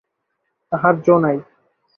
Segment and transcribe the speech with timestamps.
[0.71, 1.37] তাহার জো নাই।